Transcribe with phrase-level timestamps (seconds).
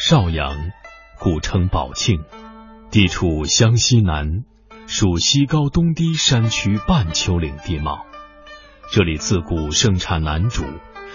[0.00, 0.70] 邵阳，
[1.18, 2.22] 古称宝庆，
[2.88, 4.44] 地处湘西南，
[4.86, 8.06] 属西高东低山区半丘陵地貌。
[8.92, 10.62] 这里自古盛产楠竹，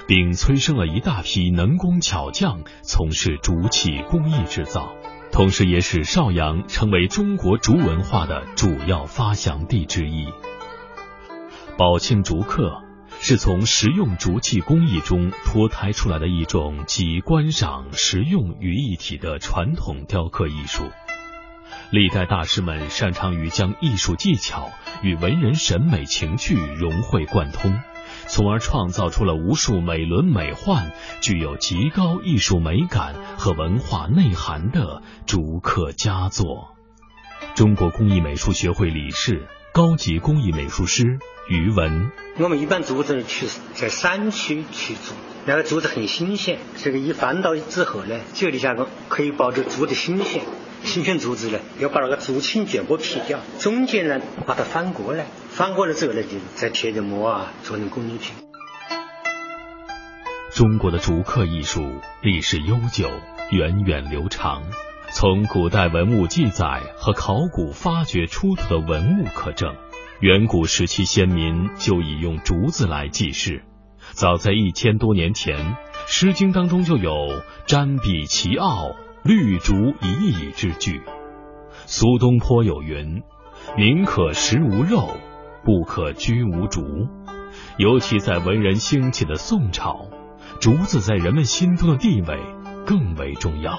[0.05, 4.93] 并催生了一大批能工巧匠从事竹器工艺制造，
[5.31, 10.25] 同时也使邵阳成为中国竹文化的主要发祥地之一。
[11.77, 12.83] 宝庆竹刻。
[13.25, 20.91] 是从实用竹器工艺中脱胎出来的一种集观赏、实用于一体的传统雕刻艺术。
[21.89, 24.71] 历代大师们擅长于将艺术技巧
[25.03, 27.79] 与文人审美情趣融会贯通，
[28.27, 36.73] 从而创造出了无数美轮美奂、具有极高艺术美感和文化内涵的竹刻佳作。
[37.55, 41.19] 中国工艺美术学会理事、高级工艺美术师。
[41.47, 45.13] 余文，我们一般竹子去在山区去竹，
[45.45, 46.57] 那个竹子很新鲜。
[46.77, 50.41] 这个一翻到之后呢，这里下个可以保证竹的新鲜。
[50.83, 58.33] 新鲜竹子呢，要把那个竹青全部劈掉，中间呢把它翻过来，翻过来之后呢，就再贴着膜啊，做成工艺品。
[60.53, 61.81] 中国的竹刻艺术
[62.21, 63.09] 历史悠久，
[63.51, 64.63] 源远流长。
[65.11, 69.75] 从古代文物记载和考古发掘出土的文物可证。
[70.23, 73.61] 远古时期，先民就已用竹子来记事。
[74.11, 75.57] 早在一千多年前，
[76.07, 77.11] 《诗经》当中就有
[77.67, 81.01] “瞻彼其奥，绿竹以矣”之句。
[81.87, 83.21] 苏东坡有云
[83.77, 85.09] ：“宁可食无肉，
[85.65, 87.09] 不可居无竹。”
[87.77, 90.07] 尤其在文人兴起的宋朝，
[90.61, 92.39] 竹子在人们心中的地位
[92.85, 93.77] 更为重要。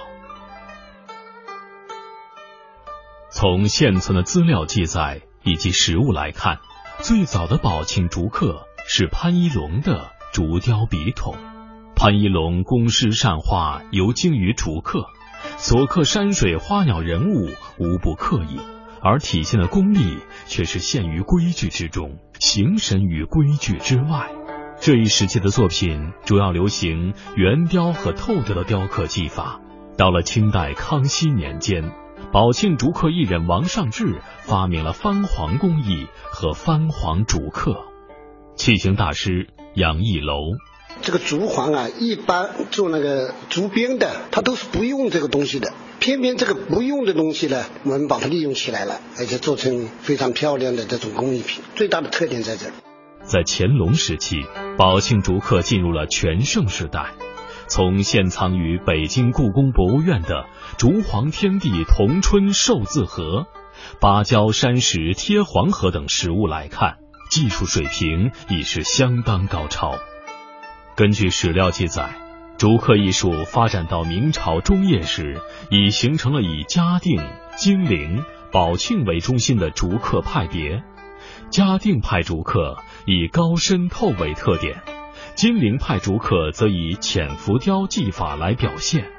[3.31, 5.22] 从现存的资料记载。
[5.45, 6.59] 以及实物来看，
[7.00, 11.34] 最早的宝庆竹刻是潘一龙的竹雕笔筒。
[11.95, 15.06] 潘一龙工诗善画，尤精于竹刻，
[15.56, 18.59] 所刻山水花鸟人物无不刻意，
[19.03, 24.31] 而体现的功力却是陷于规矩之中，形神于规矩之外。
[24.81, 29.61] 这一时期的作品主要流行圆雕和透雕的雕刻技法。
[29.97, 32.03] 到了清代康熙年间。
[32.33, 37.77] 宝庆竹刻艺人王尚志发明了翻黄工艺和翻黄竹刻，
[38.57, 40.37] 器型大师杨义楼。
[41.03, 45.73] 这个竹环啊，一般做那个竹编的，它都是不用这个东西的。
[46.01, 51.62] 偏偏这个不用的东西呢，我们把它利用起来了，而且做成非常漂亮的这种工艺品。
[51.75, 52.73] 最大的特点在这里。
[53.23, 54.37] 在乾隆时期，
[54.77, 57.15] 宝庆竹刻进入了全盛时代。
[57.66, 63.47] 从现藏于北京故宫博物院的竹黄天地同春寿字盒、
[64.00, 66.98] 芭蕉山石贴黄河等实物来看，
[67.30, 69.98] 技术水平已是相当高超。
[70.94, 72.14] 根据史料记载，
[72.56, 77.20] 竹刻艺术发展到明朝中叶时，已形成了以嘉定、
[77.56, 80.84] 金陵、宝庆为中心的竹刻派别。
[81.50, 82.76] 嘉定派竹刻
[83.06, 84.82] 以高深透为特点。
[85.34, 89.11] 金陵派竹刻则以浅浮雕技法来表现，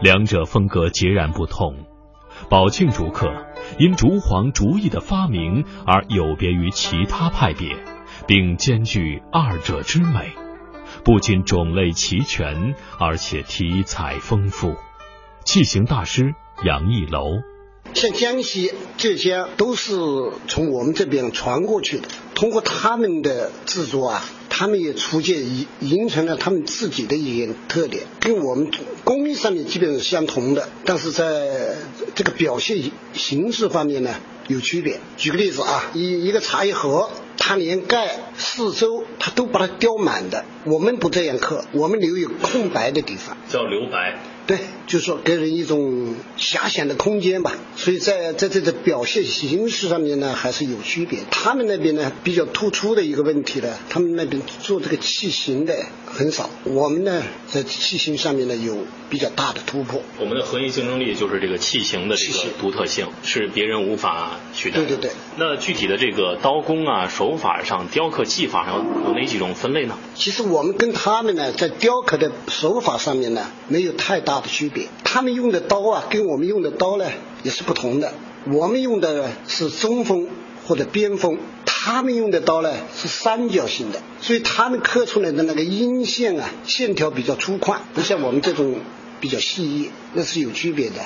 [0.00, 1.84] 两者风格截然不同。
[2.48, 3.26] 宝庆竹刻
[3.80, 7.76] 因竹黄竹艺的发明而有别于其他派别，
[8.28, 10.32] 并兼具二者之美，
[11.04, 14.76] 不仅种类齐全，而且题材丰富。
[15.44, 17.24] 器型大师杨义楼，
[17.94, 19.92] 像江西、浙江都是
[20.46, 24.22] 从我们这边传过去的，通过他们的制作啊。
[24.58, 28.72] 他们也逐渐形形成了他们自己的一些特点，跟我们
[29.04, 31.76] 工艺上面基本是相同的，但是在
[32.16, 34.16] 这个表现形式方面呢
[34.48, 34.98] 有区别。
[35.16, 44.18] 举个例子啊，一一个茶叶盒，它连盖四周它都把它雕满的，我们不这样刻，我们留有空白的地方，叫留白。
[44.48, 47.52] 对，就是说给人一种遐想的空间吧。
[47.76, 51.20] 所以在在这个表现形式上面呢，还是有区别。
[51.30, 55.76] 他们那边呢比较突出的一个问题呢，他们那边做这个器型的
[56.06, 56.48] 很少。
[56.64, 58.78] 我们呢在器型上面呢有
[59.10, 60.00] 比较大的突破。
[60.18, 64.78] 我们的核心竞争力就是这个器型的这个独特性，是别人无法取代。
[64.78, 65.10] 对对对。
[65.36, 69.98] 那具体的这个刀工啊、手法上、雕刻技法上有哪几种分类呢？
[70.14, 74.38] 其实我们跟他们呢在雕刻的手法上面呢没有太大。
[74.38, 77.06] 的区别，他们用的刀啊，跟我们用的刀呢
[77.42, 78.12] 也是不同的。
[78.50, 80.28] 我们用的是中锋
[80.66, 88.76] 或者边锋，他们用的刀呢是三角形的，所以他们刻出来的那个阴线啊，线条比较粗犷，不像我们这种
[89.20, 90.96] 比较细腻，那是有区别的。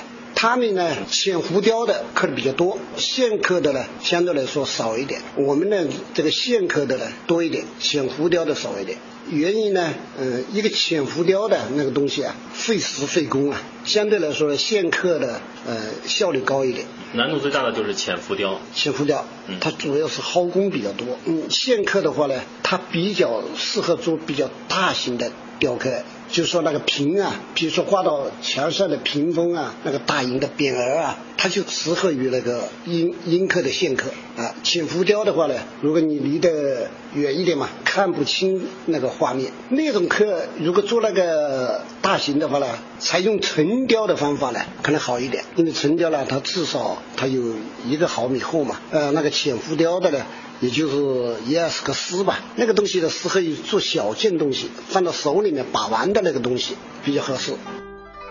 [0.43, 5.21] 他们呢浅浮雕的刻的比较多，线刻的呢相对来说少一点。
[5.37, 8.97] 我们呢这个线刻的呢多一点，浅浮雕的少一点。
[9.29, 16.87] 原因呢，嗯，一个浅浮雕的那个东西啊，费时费工啊，相对来说线刻的呃效率高一点。
[17.13, 18.59] 难度最大的就是浅浮雕。
[18.75, 19.25] 浅浮雕，
[19.61, 21.07] 它主要是耗工比较多。
[21.23, 26.03] 嗯，线刻的话呢，它比较适合做比较大型的雕刻。
[26.33, 34.55] 就说那个屏啊，比如说挂到墙上的屏风啊，那个大银的匾额啊，它就适合于那个阴阴刻的线刻啊。
[34.63, 39.51] 浅浮雕的话呢，如果你离得远一点嘛，看不清那个画面。
[39.69, 42.67] 那种刻如果做那个大型的话呢，
[42.99, 47.41] 采用纯雕的方法呢，可能好一点，因为纯雕呢，它至少它有
[47.85, 48.79] 一个毫米厚嘛。
[48.91, 50.25] 呃，那个浅浮雕的呢。
[50.61, 57.53] 也就是一二十个丝吧，那个东西呢适合于做小件东西，放到手里面把玩的那个东西比较合适。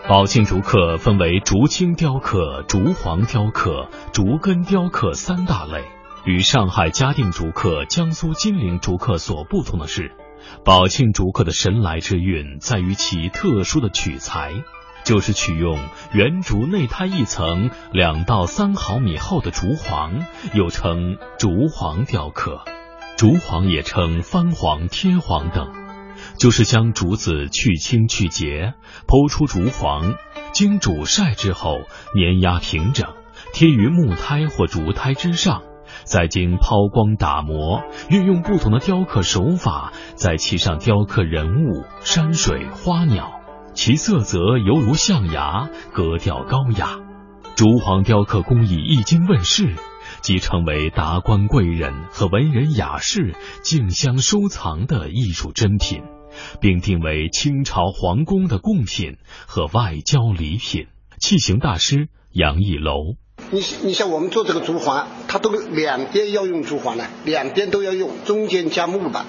[0.07, 5.83] 宝庆竹刻分为竹青雕刻、竹黄雕刻、竹根雕刻三大类。
[6.25, 10.13] 与上海嘉定竹刻、江苏金陵竹刻所不同的是，
[10.63, 14.53] 宝庆竹刻的神来之韵在于其特殊的取材。
[15.03, 15.77] 就是取用
[16.13, 22.63] 圆竹内胎一层两到三毫米厚的竹簧，又称竹簧雕刻。
[23.17, 25.73] 竹簧也称翻簧、贴簧等，
[26.37, 28.75] 就是将竹子去青去节，
[29.05, 30.15] 剖出竹簧，
[30.53, 31.81] 经煮晒之后
[32.15, 33.13] 碾压平整，
[33.51, 35.63] 贴于木胎或竹胎之上，
[36.03, 43.39] 再经抛光打磨，运用不同的雕刻手法，在其上雕刻人物、山水、花鸟。
[43.73, 46.99] 其色泽犹如象牙，格调高雅。
[47.55, 49.75] 竹黄雕刻工艺一经问世，
[50.21, 56.03] 即成为达官贵人和文人雅士竞相收藏的艺术珍品，
[56.61, 59.17] 并定为清朝皇宫的贡品
[59.47, 60.87] 和外交礼品。
[61.19, 63.15] 器形大师杨义楼，
[63.51, 69.25] 你你像我们做这个竹环，它都两边要用竹环呢，两边都要用，中间加木板。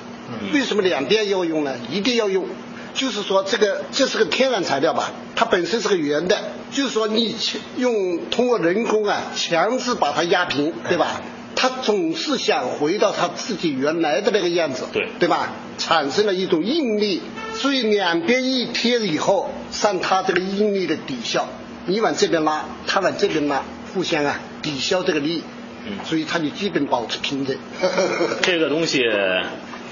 [0.53, 1.75] 为什么两边要用呢？
[1.91, 2.47] 一定要用。
[2.95, 5.11] 就是说，这个这是个天然材料吧？
[5.35, 6.39] 它本身是个圆的，
[6.71, 7.35] 就是说你
[7.77, 11.21] 用通过人工啊，强制把它压平，对吧？
[11.57, 15.53] 它总是想回到它自己原来的那个样子，对对吧？
[15.77, 17.21] 产生了一种应力，
[17.55, 21.49] 所以两边一贴以后，上它这个应力的抵消，
[21.87, 25.43] 你往这边拉，它往这边拉，互相啊抵消这个力，
[25.87, 27.57] 嗯，所以它就基本保持平整。
[28.43, 29.03] 这个东西。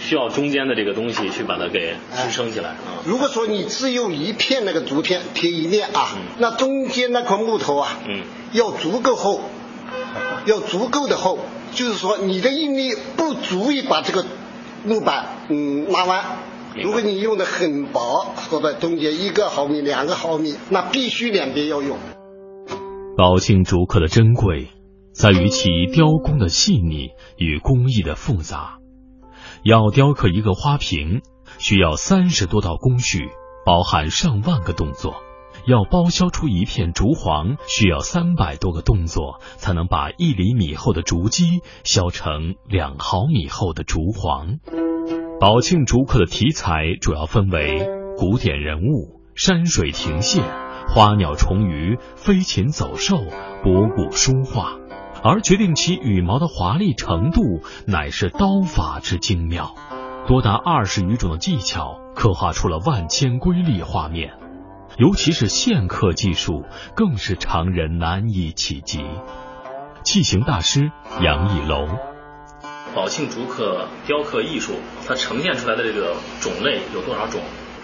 [0.00, 3.06] 需要中间的这个东西去把它给支撑起来啊。
[3.06, 9.43] 如果说你只用一片那个竹片贴一面啊，那中间那块木头啊，嗯，要足够厚，
[10.44, 11.38] 要足够的厚，
[11.72, 14.26] 就是说你的应力不足以把这个
[14.84, 16.25] 木板嗯拉弯。
[16.82, 21.96] 如果你用的很薄，或者中间一个毫米、两个毫米，那必须两边要用。
[23.14, 24.69] 宝庆竹刻的珍贵
[25.12, 28.79] 在于其雕工的细腻与工艺的复杂。
[29.62, 31.20] 要雕刻一个花瓶，
[31.59, 33.29] 需要三十多道工序，
[33.67, 35.12] 包含上万个动作；
[35.67, 44.56] 要包削出一片竹簧，需要三百多个动作，才能把一厘米厚的竹基削成两毫米厚的竹簧。
[45.38, 47.87] 宝庆竹刻的题材主要分为
[48.17, 50.41] 古典人物、山水亭榭、
[50.88, 53.17] 花鸟虫鱼、飞禽走兽、
[53.62, 54.76] 博古书画。
[55.25, 59.75] 而决定其羽毛的华丽程度，乃是刀法之精妙，
[60.26, 64.34] 多达二十余种的技巧，刻画出了万千瑰丽画面。
[64.99, 66.64] 尤其是线刻技术，
[66.97, 69.04] 更是常人难以企及。
[70.02, 70.90] 器型大师
[71.21, 71.87] 杨义楼，
[72.92, 74.73] 宝庆竹刻雕刻艺术，
[75.07, 77.40] 它呈现出来的这个种类有多少种？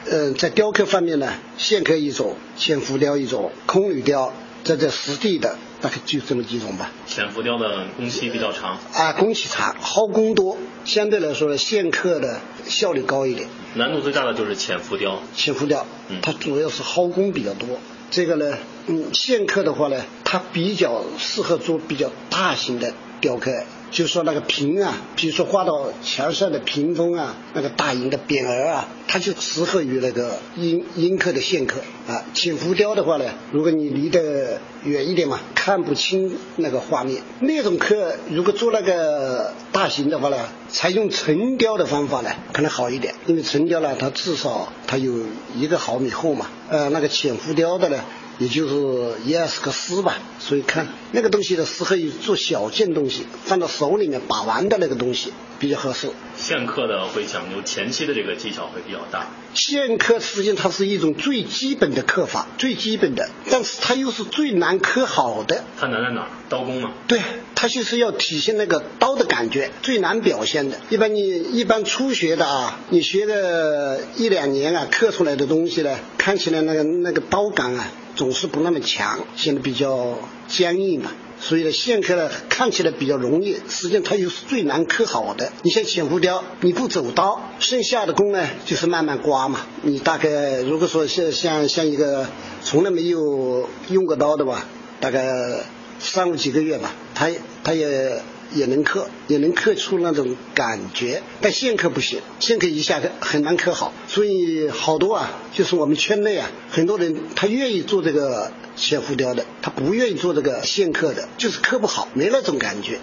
[0.07, 4.33] 嗯，在雕刻方面呢，线刻一种，浅浮雕一种，空铝雕，
[4.65, 5.57] 在这实地的。
[5.81, 6.91] 大概就这么几种吧。
[7.07, 13.49] 浅浮雕的工期比较长啊，工期长，耗工多，相对来说线刻的效率高一点。
[13.75, 15.23] 难度最大的就是浅浮雕。
[15.37, 15.87] 浅浮雕，
[16.21, 17.79] 它主要是耗工比较多。
[18.11, 23.53] 这个呢，嗯，线刻的话呢，它比较适合做比较大型的雕刻。
[23.91, 32.25] 就说那个屏啊，比如说画到墙上的屏风啊，那个大型的匾额啊，它就适合于那个阴阴刻的线刻啊。
[32.35, 37.23] 浅浮雕的话呢，如果你离得远一点嘛，看不清那个画面。
[37.41, 40.37] 那种刻如果做那个大型的话呢，
[40.69, 45.15] 采用沉雕的方法呢，可能好一点，因为沉雕呢，它至少它有
[45.57, 46.47] 一个毫米厚嘛。
[46.69, 48.05] 呃，那个浅浮雕的呢。
[48.39, 50.17] 也就是一二十个丝吧。
[50.39, 56.09] 所以看那个东西的适合于做小件东西，放到手里面把玩的那个东西比较合适。
[56.37, 59.27] 线刻的会讲究前期的这个技巧会比较大。
[59.55, 65.65] 线刻实际上它是一种最基本的刻法，最基本的，但是它又是最难刻好的。
[65.79, 66.29] 它难在哪儿？
[66.49, 66.93] 刀工嘛。
[67.09, 67.21] 对，
[67.57, 70.79] 它就是要体现那个刀的感觉，最难表现的。
[70.91, 81.13] 一般你一般初学的啊，你学个一两年啊，刻出来的东西呢，看起来那个那个刀感啊，总是不那么强，显得比较僵硬嘛。
[81.41, 85.53] 所以呢，线刻呢看起来比较容易，实际上它又是最难刻好的。
[85.63, 89.61] 你像浅浮雕，你不走刀，剩下的工呢就是慢慢刮嘛。
[89.83, 92.27] 你大概如果说像像像一个
[92.65, 94.67] 从来没有用过刀的吧，
[95.01, 95.61] 大概
[96.01, 97.31] 三五几个月吧，他
[97.63, 98.21] 他也。
[98.55, 103.93] 也能刻，也能刻出那种感觉，但线刻不行，线刻一下很难刻好。
[104.07, 112.99] 所以好多啊，就是我们圈内啊，很多人他愿意做这个浅浮雕的，他不愿意做这个线刻的，就是刻不好，没那种感觉。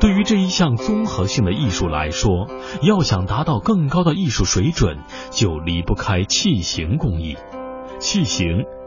[0.00, 2.48] 对于这一项综合性的艺术来说，
[2.82, 4.96] 要想达到更高的艺术水准，
[5.30, 7.36] 就离不开器形工艺。
[7.98, 8.46] 器形，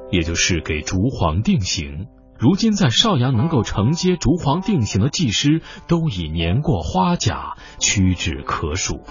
[0.10, 2.08] 也就是给竹簧定型。
[2.42, 9.02] 如今在邵阳能够承接竹簧定型的技师都已年过花甲，屈指可数。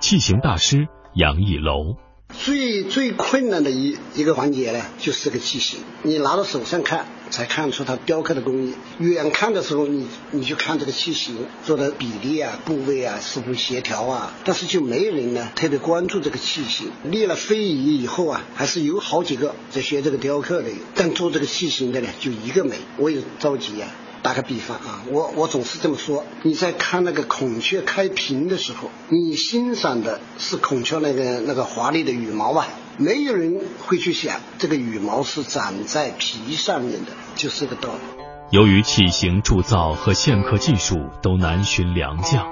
[0.00, 1.96] 器型大师杨义楼。
[2.32, 5.80] 最最困难的一一个环节呢，就是这个器型。
[6.02, 14.34] 你拿到手上看，才看出它雕刻的工艺；远看的时候，你你就看这个器型做的比例啊、部位啊是否协调啊。
[14.44, 16.90] 但是就没人呢特别关注这个器型。
[17.04, 22.76] 立了非遗以后啊，还是有好几个在学这个雕刻的，但做这个器型的呢，就一个没。
[22.96, 23.88] 我也着急呀。
[24.22, 32.66] 打个比方啊，我我总是这么说：你在看那个孔雀开屏的时候，你欣赏的是孔雀那个那个华丽的羽毛吧？
[32.98, 38.22] 没有人会去想这个羽毛是长在皮上面的，就是个道理。
[38.50, 42.44] 由于器型铸造和线刻技术都难寻良将，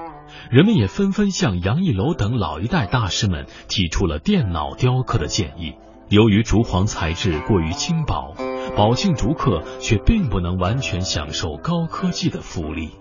[0.49, 5.73] 人们也纷纷向杨义楼等老一代大师们提出了电脑雕刻的建议。
[6.07, 8.46] 由于竹簧材质过于轻薄。
[8.77, 12.91] 宝庆竹刻却并不能完全享受高科技的福利。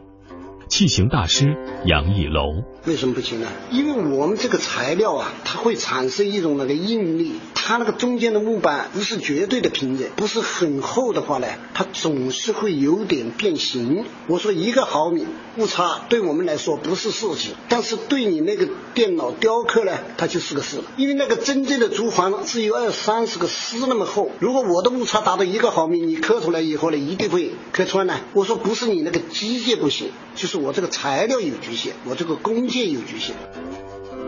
[0.69, 3.49] 器型大师杨义楼为什么不行呢？
[3.71, 7.33] 因为我们这个材料啊，它会产生一种那个应力。
[7.55, 14.05] 它那个中间的木板不是绝对的平整，不是很厚的话呢，它总是会有点变形。
[14.29, 20.79] 我说一个毫米误差对我们来说不是事情，但是对你那个电脑雕刻呢，它就是个事。
[20.97, 28.15] 因为那个真正的竹簧只有二三十个丝那么厚，如果我的误差达到一个毫米，你刻出来以后呢，一定会刻穿呢。
[28.33, 33.35] 我说不是你那个机械不行，就是我这个材料有局限，我这个工件有局限。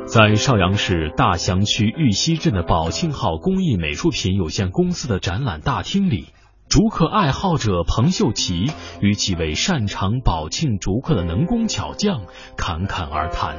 [0.07, 6.33] 在邵阳市大祥区玉溪镇的宝庆号工艺美术品有限公司的展览大厅里，
[6.71, 8.73] 竹刻爱好者彭秀奇
[9.03, 12.23] 与几位擅长宝庆竹刻的能工巧匠
[12.57, 13.59] 侃侃而谈。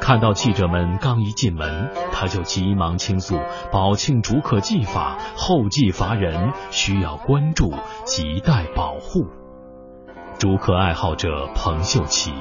[0.00, 3.38] 看到记者们刚一进门，他就急忙倾诉
[3.70, 7.72] 宝庆竹刻技法后继乏人，需要关注，
[8.04, 9.26] 亟待保护。
[10.38, 12.32] 竹刻爱好者彭秀奇。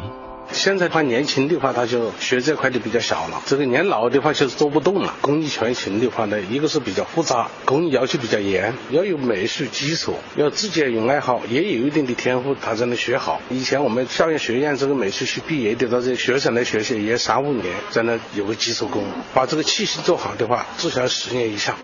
[0.51, 5.15] 现在他年轻的话，他就学这块的比较小了；这个年老的话，就是做不动了。
[5.19, 13.41] 工艺全型的话呢，一个是比较复杂，工艺要求比较严，要有美术基础，要自己有爱好，也有一定的天赋，他才能学好。
[13.49, 21.75] 以前我们校园学院这个美术系毕业的，到这学生来学习也三五年，在那有个基础功，把这个器型做好的话，至少十年以上。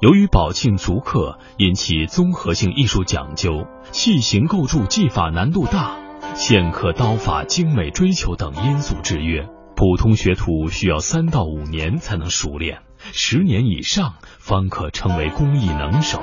[0.00, 5.98] 由于宝庆竹刻因其综合性艺术讲究，器型构筑技法难度大。
[6.36, 16.22] 线刻刀法精美追求等因素制约，普通学徒需要三到五年才能熟练，十年以上方可称为工艺能手。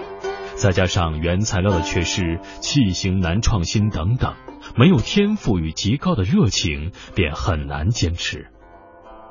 [0.56, 4.36] 再加上原材料的缺失、器型难创新等等，
[4.78, 8.48] 没有天赋与极高的热情，便很难坚持。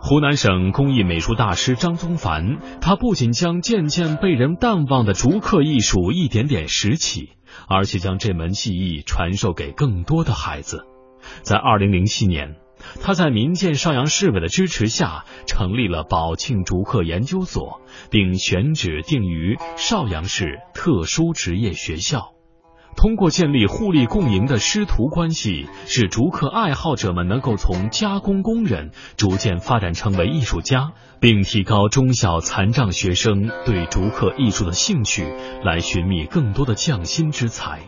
[0.07, 7.31] 湖南省工艺美术大师张宗凡，他不仅将渐渐被人淡忘的竹刻艺术一点点拾起。
[7.69, 10.85] 而且将这门技艺传授给更多的孩子。
[11.41, 12.57] 在二零零七年，
[13.01, 17.81] 他在民建邵阳市委的支持下，成立了宝庆竹刻研究所，
[18.11, 22.34] 并选址定于邵阳市特殊职业学校。
[22.97, 35.25] 通过建立互利共赢的师徒关系，使竹刻爱好者们能够从加工工人逐渐发展成为艺术家，并提高中小残障学生对竹刻艺术的兴趣，
[35.65, 37.81] 来寻觅更多的匠心之才。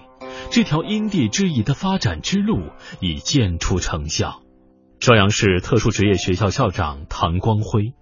[0.50, 2.60] 这条因地制宜的发展之路
[3.00, 4.42] 已见出成效。
[5.00, 7.92] 邵阳市特殊职业学校校长唐光辉，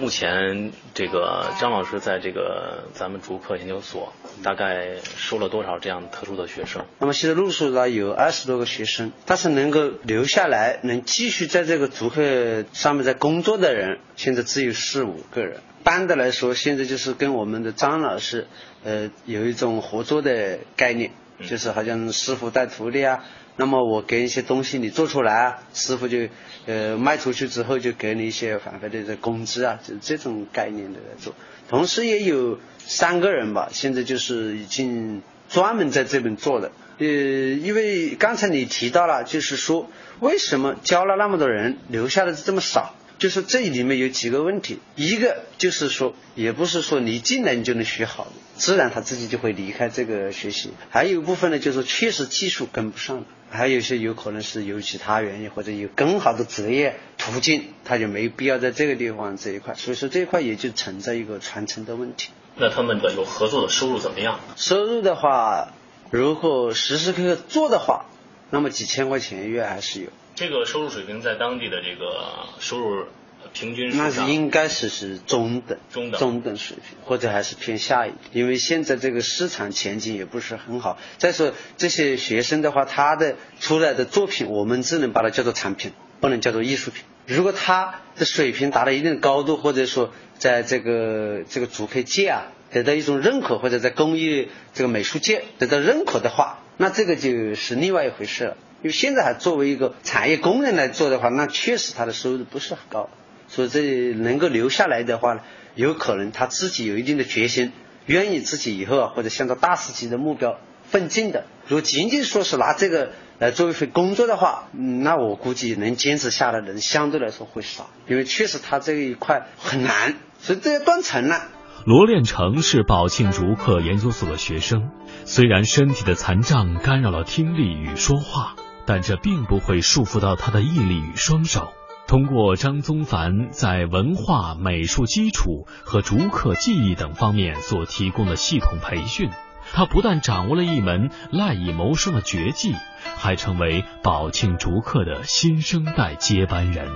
[0.00, 4.12] 目前这个张老师在这个咱们竹科研究所
[4.42, 6.84] 大概收了多少这样特殊的学生？
[6.98, 15.60] 那么现在陆续呢有二十多个学生，但是能够留下来能继续在这个足科上面在工作的人，现在只有四五个人。
[15.84, 18.46] 般的来说，现在就是跟我们的张老师，
[18.84, 21.10] 呃，有一种合作的概念，
[21.40, 23.24] 就是好像师傅带徒弟啊。
[23.56, 26.28] 那么我给一些东西你做出来啊，师傅就
[26.64, 31.34] 呃卖出去之后就给你一些返回的这工资啊，就这种概念的来做。
[31.68, 36.72] 同时也有三个人吧，现在就是已经专门在这边做的。
[36.98, 42.94] 呃，因为刚才你提到了，就是说为什么教了那么多人，留下的这么少？
[43.22, 48.26] 就是这里面有几个问题，一个就是说，也不是说你进来你就能学好，
[48.56, 50.70] 自然他自己就会离开这个学习。
[50.90, 59.74] 还有一部分呢，就是确实技术跟不上，还有一些有可能是有其他原因，或者有更好的职业途径，他就没必要在这个地方这一块。
[59.74, 62.30] 所以说这一块也就存在一个传承的问题。
[62.56, 64.40] 那他们的有合作的收入怎么样？
[64.56, 65.68] 收入的话，
[66.10, 68.06] 如果时时刻刻做的话，
[68.50, 70.08] 那么几千块钱一月还是有。
[70.34, 73.04] 这个收入水平在当地的这个收入
[73.52, 80.96] 平均那是应该是是中等中等中等水平，或者还是偏下一点，因为现在这个市场前景也不是很好。
[81.18, 87.04] 再说这些学生的话，他的出来的作品，我们只能把它叫做产品，不能叫做艺术品。
[87.26, 98.56] 如果他的水平达到一定的高度，或者说在这个这个主科界啊得到一种认可，或者在工艺这个美术界得到认可的话，那这个就是另外一回事了。
[98.82, 103.08] 因为现在还作为一个产业工人来做的话，那确实他的收入不是很高，
[103.46, 105.40] 所以这能够留下来的话呢，
[105.76, 107.72] 有可能他自己有一定的决心，
[108.06, 111.44] 愿意自己以后啊或者向着大师级的目标奋进的。
[111.68, 121.48] 如果仅仅说是拿这个来作为一份工作的话，那我估计能坚持下来的人相对来说会少，因为确实他这一块很难，所以这要断层了。
[121.86, 124.90] 罗炼成是宝庆竹科研究所的学生，
[125.24, 128.56] 虽然身体的残障干扰了听力与说话。
[128.86, 131.72] 但这并不会束缚到他的毅力与双手。
[132.06, 139.30] 通过张宗凡在文化美术基础和竹刻技艺等方面所提供的系统培训，
[139.72, 142.74] 他不但掌握了一门赖以谋生的绝技，
[143.16, 146.88] 还成为宝庆竹刻的新生代接班人。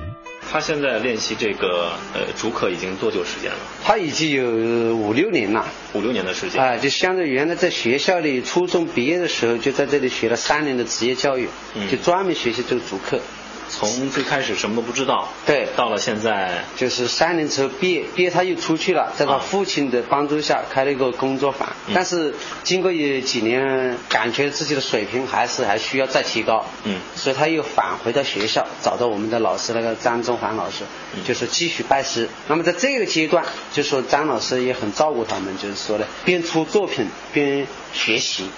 [0.49, 3.59] 他现在练习这个呃竹刻已经多久时间了？
[3.83, 6.63] 他已经有五六年了，五六年的时间。
[6.63, 11.49] 啊，就相当于原来在学校里初中毕业的时候，就在这里学了三年的职业教育，
[11.91, 13.21] 就专门学习这个竹刻。
[13.69, 21.69] 从最开始什么都不知道，对，到了现在就是三年之后毕业，毕业他又出去了，在他父亲的帮助下开了一个工作坊。
[21.95, 30.85] 但是经过有几年，感觉自己的水平还是还需要再提高，嗯，所以他又返回到学校，找到我们的老师那个张中环老师，
[31.27, 32.29] 就是继续拜师。
[32.49, 38.49] 那么在这个阶段，就说张老师也很照顾他们，就是说呢，边出作品边学习。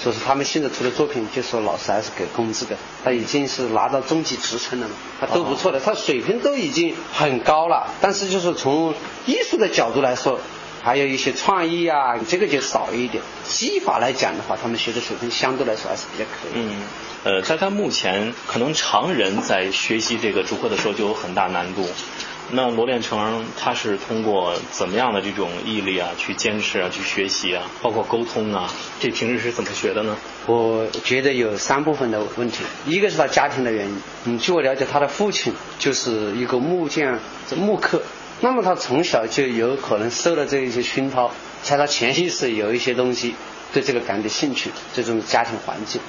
[0.00, 7.88] 所以说他们现在出的作品，就说老师还是给工资的，他已经是拿到中级职称了嘛，他都不错的，他水平都已经很高了。
[8.00, 8.94] 但是就是从
[9.26, 10.38] 艺术的角度来说，
[10.82, 13.22] 还有一些创意啊，这个就少一点。
[13.44, 16.62] 技法来讲的话，他们学的水平相对来说还是比较可以。
[16.62, 16.82] 嗯，
[17.24, 21.88] 呃，在他目前可能常人在学习这个竹刻的时候就有很大难度。
[22.50, 30.16] 那罗炼成他是通过怎么样的这种毅力啊，去坚持啊，去学习啊，包括沟通啊，这平时是怎么学的呢？
[30.46, 34.02] 我觉得有三部分的问题，一个是他家庭的原因。
[34.24, 37.20] 嗯，据我了解，他的父亲就是一个木匠，
[37.54, 38.02] 木刻。
[38.40, 41.30] 那么他从小就有可能受了这一些熏陶，
[41.62, 43.34] 在他潜意识有一些东西
[43.74, 46.00] 对这个感的兴趣，这种家庭环境。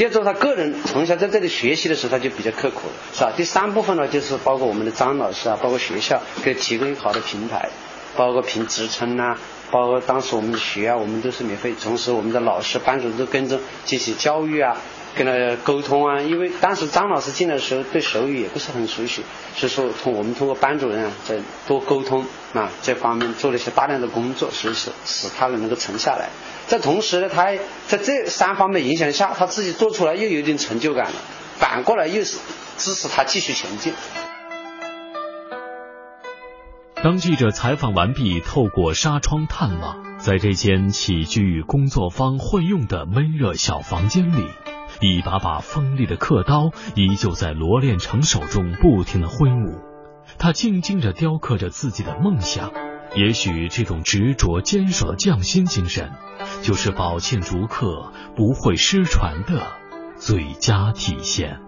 [0.00, 3.30] 第二种，他个人从小在这里学习的时候，他就比较刻苦，是吧？
[3.36, 7.68] 第三部分呢，就是包括我们的张老师啊，包括学校给提供一个好的平台，
[8.16, 9.36] 包括评职称呐，
[9.70, 14.78] 包括当时我们的学啊，我们都是免费，同时我们的老师、班主任都跟着进行教育啊，
[15.16, 16.20] 跟他沟通啊。
[16.20, 19.22] 因为当时张老师进来的时候对手语也不是很熟悉，
[19.54, 26.28] 所以说通我们通过班主任啊，在多沟通啊这方面做了一些大量的工作，所以说使他能够沉下来。
[26.66, 27.52] 在同时呢，他
[27.86, 31.18] 在这三方面影响下，他自己做出来又有点成就感了，
[31.58, 32.38] 反过来又是
[32.78, 33.92] 支持他继续前进。
[37.02, 44.46] 当记者采访完毕，透过纱窗探望，在这间起居与工作方混用的闷热小房间里，
[45.00, 49.80] 一把把锋利的刻刀依旧在罗炼成手中不停的挥舞，
[50.38, 52.70] 他静静地雕刻着自己的梦想。
[53.16, 56.12] 也许这种执着坚守的匠心精神。
[56.62, 59.66] 就是宝庆竹刻不会失传的
[60.16, 61.60] 最佳体现。